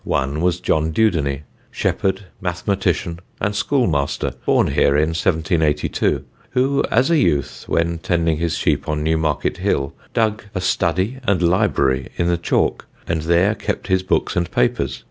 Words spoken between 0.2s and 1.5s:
was John Dudeney,